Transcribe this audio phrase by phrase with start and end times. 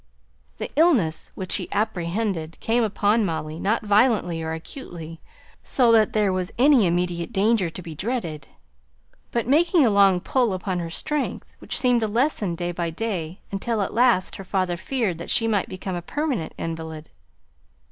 [0.57, 5.21] The illness which he apprehended came upon Molly; not violently or acutely,
[5.61, 8.47] so that there was any immediate danger to be dreaded;
[9.31, 13.41] but making a long pull upon her strength, which seemed to lessen day by day,
[13.51, 17.11] until at last her father feared that she might become a permanent invalid.